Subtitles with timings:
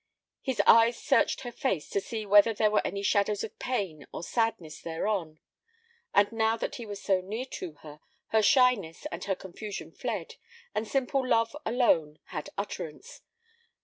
[0.41, 4.23] His eyes searched her face to see whether there were any shadow of pain or
[4.23, 5.39] sadness thereon.
[6.11, 10.37] And now that he was so near to her, her shyness and her confusion fled,
[10.73, 13.21] and simple love alone had utterance.